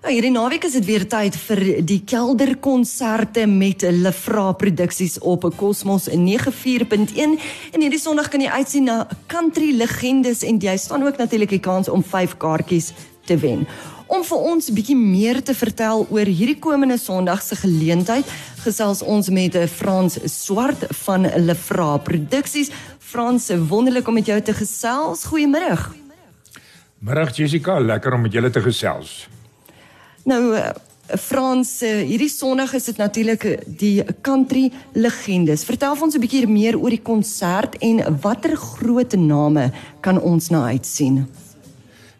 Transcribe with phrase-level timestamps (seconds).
[0.00, 6.06] Nou, hierdie naweek is dit weer tyd vir die kelderkonserte met Lefra Produksies op Cosmos
[6.08, 11.52] 94.1 en hierdie Sondag kan jy uitsien na country legendes en jy staan ook natuurlik
[11.52, 12.94] die kans om 5 kaartjies
[13.28, 13.66] te wen.
[14.08, 18.24] Om vir ons 'n bietjie meer te vertel oor hierdie komende Sondag se geleentheid,
[18.64, 22.70] gesels ons met Frans Swart van Lefra Produksies.
[22.98, 25.26] Frans, wonderlik om met jou te gesels.
[25.26, 25.76] Goeiemôre.
[26.98, 29.28] Middag Jessica, lekker om met julle te gesels.
[30.24, 30.70] Nou eh,
[31.18, 35.64] Frans, eh, hierdie Sondag is dit natuurlik eh, die country legendes.
[35.64, 40.66] Vertel ons 'n bietjie meer oor die konsert en watter groot name kan ons na
[40.66, 41.26] uitsien?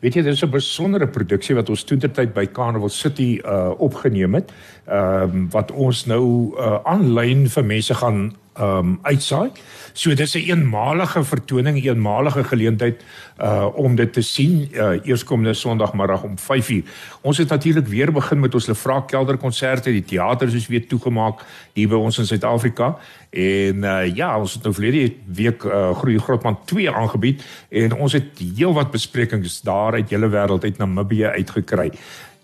[0.00, 4.34] Weet jy, dit is 'n besondere produksie wat ons toentertyd by Carnival City uh opgeneem
[4.34, 4.50] het.
[4.86, 9.50] Ehm um, wat ons nou uh aanlyn vir mense gaan um uitsaai.
[9.92, 13.02] So dis 'n een eenmalige vertoning, 'n eenmalige geleentheid
[13.40, 16.82] uh om dit te sien uh eerskomende Sondagmiddag om 5uur.
[17.20, 21.44] Ons het natuurlik weer begin met ons Lefra Kelder konserte, die teaters is weer toegemaak
[21.72, 22.96] hier by ons in Suid-Afrika.
[23.30, 28.12] En uh ja, ons het nou verlede week uh Groei Grootman 2 aangebied en ons
[28.12, 31.90] het heelwat besprekings daar uit hele wêreld uit Namibië uitgekry.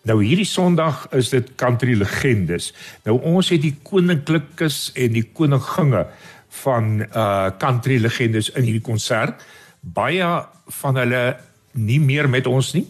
[0.04, 2.72] Nou hierdie Sondag is dit country legendes.
[3.06, 6.04] Nou ons het die koninklikes en die koninginge
[6.62, 9.40] van uh country legendes in hierdie konsert.
[9.80, 10.28] Baie
[10.80, 11.22] van hulle
[11.72, 12.84] nie meer met ons nie.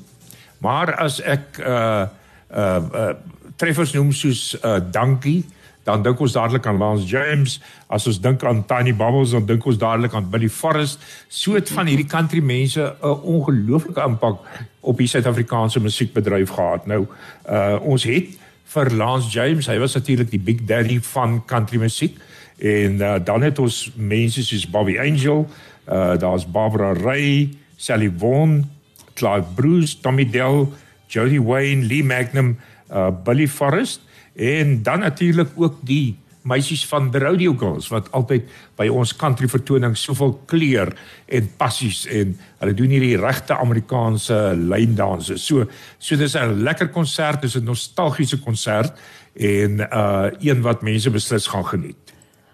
[0.58, 2.06] Maar as ek uh
[2.54, 3.12] uh, uh
[3.56, 5.44] treffers noem soos uh Dankie
[5.84, 7.58] dan dink ons dadelik aan Lance James,
[7.92, 11.02] as ons dink aan Tiny Bubbles dan dink ons dadelik aan Billy Forrest.
[11.28, 14.40] Soet van hierdie country mense 'n ongelooflike impak
[14.80, 16.86] op die Suid-Afrikaanse musiekbedryf gehad.
[16.86, 17.06] Nou,
[17.48, 22.16] uh ons het vir Lance James, hy was natuurlik die big daddy van country musiek
[22.58, 25.46] en uh, dan het ons mense soos Bobby Angel,
[25.88, 28.70] uh daar's Barbara Ray, Sally Vaughan,
[29.14, 30.66] Clive Bruce, Tommy Dell,
[31.06, 32.58] Jody Wayne, Lee Magnum,
[32.90, 34.00] uh Billy Forrest
[34.34, 39.48] en dan natuurlik ook die meisies van the rodeo girls wat altyd by ons country
[39.48, 40.92] vertonings soveel kleur
[41.26, 45.38] en passies en hulle doen hierdie regte Amerikaanse lyndanse.
[45.40, 45.64] So
[45.98, 48.92] so dis 'n lekker konsert, dis 'n nostalgiese konsert
[49.34, 51.96] en uh een wat mense beslis gaan geniet.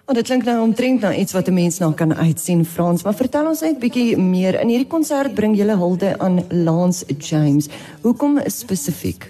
[0.04, 3.14] Want dit klink nou omtrent nou iets wat 'n mens nou kan uitsien Frans, maar
[3.14, 4.60] vertel ons net bietjie meer.
[4.60, 7.68] In hierdie konsert bring jy hulde aan Lance James.
[8.02, 9.28] Hoekom spesifiek?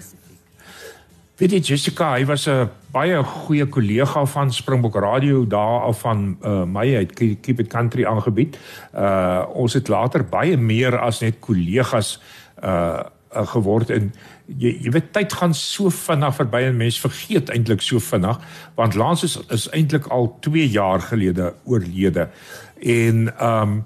[1.40, 6.36] Weet jy Jessica, hy was 'n baie goeie kollega van Springbok Radio daar af van
[6.44, 8.58] uh, my uit Keep It Country aangebied.
[8.92, 12.20] Uh ons het later baie meer as net kollegas
[12.62, 13.00] uh,
[13.32, 14.12] uh geword en
[14.46, 18.36] jy jy weet tyd gaan so vinnig verby en mense vergeet eintlik so vinnig
[18.74, 22.28] want Lance is, is eintlik al 2 jaar gelede oorlede.
[22.82, 23.84] En um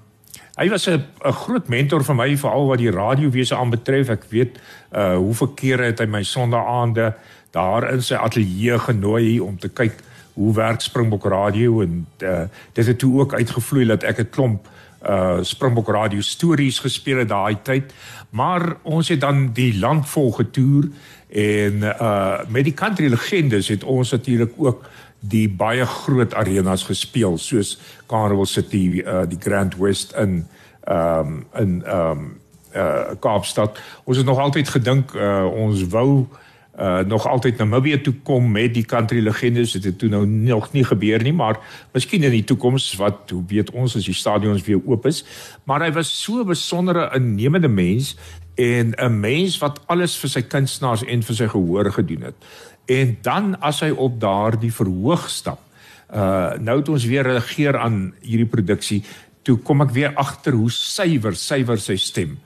[0.55, 4.09] Hy was 'n groot mentor vir my veral wat die radiowese aanbetref.
[4.09, 4.59] Ek weet
[4.95, 7.13] uh hoeveel kere het hy my Sondagaande
[7.55, 10.03] daar in sy ateljee genooi om te kyk
[10.35, 12.41] hoe werk Springbok Radio en uh,
[12.75, 14.67] dit het toe ook uitgevloei dat ek 'n klomp
[15.05, 17.93] uh Springbok Radio stories gespeel het daai tyd.
[18.29, 20.89] Maar ons het dan die land vol getoer
[21.29, 24.89] en uh met die country legendes het ons natuurlik ook
[25.19, 27.77] die baie groot arenas gespeel soos
[28.07, 30.47] Carnival City uh die Grand West in
[30.89, 32.41] um in um
[32.75, 33.79] uh Kaapstad.
[34.03, 36.43] Ons het nog altyd gedink uh ons wou uh
[37.07, 39.71] nog altyd Namibië toe kom met die country legendes.
[39.71, 41.59] Dit het toe nou nog nie gebeur nie maar
[41.93, 45.23] miskien in die toekoms wat hoe weet ons as die stadions weer oop is.
[45.63, 48.17] Maar hy was so 'n besondere innemende mens
[48.55, 52.35] en 'n mens wat alles vir sy kunstenaars en vir sy gehoor gedoen het.
[52.85, 55.59] En dan as hy op daardie verhoog stap
[56.13, 59.03] uh nou het ons weer reageer aan hierdie produksie
[59.45, 62.37] toe kom ek weer agter hoe suiwer suiwer sy stem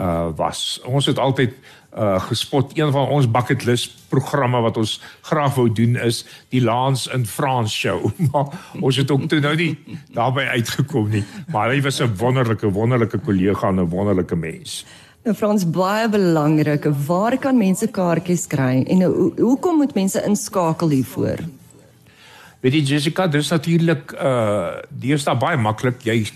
[0.00, 0.80] uh was.
[0.88, 1.52] Ons het altyd
[1.96, 2.72] uh gespot.
[2.78, 7.26] Een van ons bucket list programme wat ons graag wou doen is die Lance in
[7.26, 8.10] France show.
[8.32, 8.46] Maar
[8.80, 9.76] ons het ook toe nou nie
[10.12, 11.24] daarbey uitgekom nie.
[11.52, 14.84] Maar hy was 'n wonderlike wonderlike kollega en 'n wonderlike mens.
[15.22, 16.84] Nou Frans baie belangrik.
[17.06, 18.82] Waar kan mense kaartjies kry?
[18.88, 21.38] En hoe hoekom moet mense inskakel hiervoor?
[22.60, 26.02] Weet jy Jessica dis natuurlik uh eerste baie maklik.
[26.02, 26.26] Jy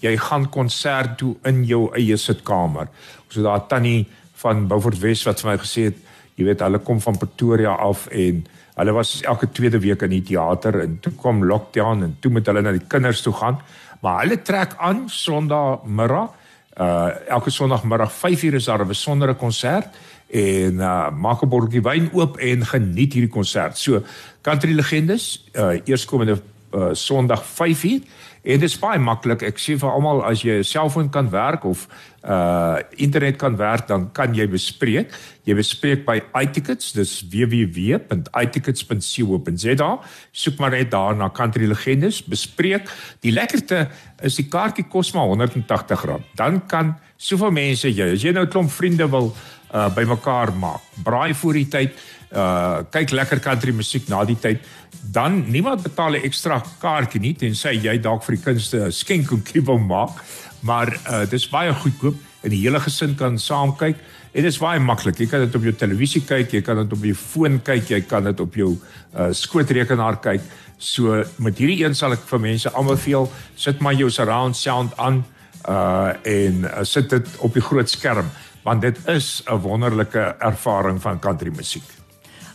[0.00, 2.88] jy gaan konsert toe in jou eie sitkamer.
[3.28, 4.06] So daar tannie
[4.42, 6.00] van Beaufort West wat vir my gesê het,
[6.38, 8.44] jy weet hulle kom van Pretoria af en
[8.80, 12.46] hulle was elke tweede week in die teater en toe kom lockdown en toe moet
[12.48, 13.58] hulle na die kinders toe gaan.
[14.00, 16.36] Maar hulle trek aan Sondagmiddag.
[16.80, 19.88] Uh elke Sondagmiddag 5uur is daar 'n besondere konsert
[20.30, 23.78] en uh maak 'n botteltjie wyn oop en geniet hierdie konsert.
[23.78, 24.02] So
[24.40, 26.40] Country Legendes uh eerskomende
[26.72, 28.00] uh Sondag 5uur
[28.42, 29.42] En dit is baie maklik.
[29.44, 31.88] Ek sê vir almal as jy 'n selfoon kan werk of
[32.24, 35.12] uh internet kan werk, dan kan jy bespreek.
[35.44, 39.98] Jy bespreek by iTickets, dis www.itickets.co.za.
[40.32, 42.90] Soek maar net daar na Country Legendes, bespreek.
[43.20, 43.88] Die lekkerte
[44.22, 46.20] is die kaartjie kos maar R180.
[46.36, 49.34] Dan kan soveel mense jy, as jy nou 'n klomp vriende wil
[49.74, 50.82] uh bymekaar maak.
[51.04, 51.96] Braai voor die tyd,
[52.32, 54.64] uh kyk lekker country musiek na die tyd,
[55.02, 59.78] dan niemand betaal 'n ekstra kaartjie nie tensy jy dalk vir die kunste skenkoekie wil
[59.78, 60.22] maak.
[60.60, 63.96] Maar uh dis baie goedkoop en die hele gesin kan saam kyk.
[64.32, 65.18] En dit is baie maklik.
[65.18, 68.00] Jy kan dit op jou televisie kyk, jy kan dit op jou foon kyk, jy
[68.00, 68.78] kan dit op jou
[69.14, 70.40] uh skootrekenaar kyk.
[70.78, 75.24] So met hierdie een sal ek vir mense aanbeveel, sit maar jou surround sound aan
[75.68, 78.30] uh en uh, sit dit op die groot skerm
[78.62, 81.84] want dit is 'n wonderlike ervaring van country musiek.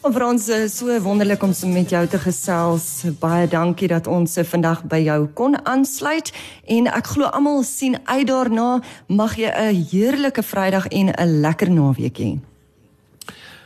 [0.05, 3.03] En vir ons is so wonderlik om met jou te gesels.
[3.19, 6.29] Baie dankie dat ons vandag by jou kon aansluit
[6.65, 8.83] en ek glo almal sien uit daarna.
[9.07, 12.37] Mag jy 'n heerlike Vrydag en 'n lekker naweek hê.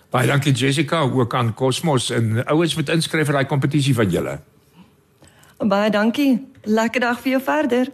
[0.10, 4.40] Baie dankie Jessica ook aan Cosmos en ouens wat inskryf vir daai kompetisie van julle.
[5.60, 6.38] Baie dankie.
[6.64, 7.90] Lekker dag vir jou verder.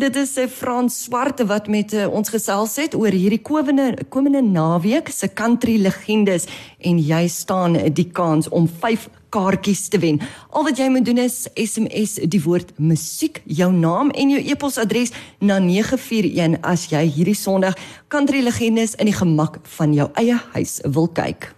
[0.00, 4.40] Dit is eh, Frans Swart wat met uh, ons gesels het oor hierdie komende komende
[4.40, 6.48] naweek se country legendes
[6.80, 10.22] en jy staan die kans om 5 kaartjies te wen.
[10.56, 15.12] Al wat jy moet doen is SMS die woord musiek, jou naam en jou e-posadres
[15.40, 17.76] na 941 as jy hierdie Sondag
[18.08, 21.52] country legendes in die gemak van jou eie huis wil kyk.